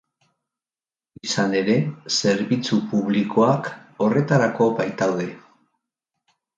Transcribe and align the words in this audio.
Izan 1.27 1.53
ere, 1.59 1.75
zerbitzu 2.17 2.79
publikoak 2.95 3.73
horretarako 4.07 4.75
baitaude. 4.83 5.33